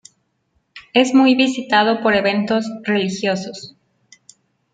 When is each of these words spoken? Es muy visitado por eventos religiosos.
Es 0.95 1.13
muy 1.13 1.35
visitado 1.35 2.01
por 2.01 2.15
eventos 2.15 2.65
religiosos. 2.81 3.75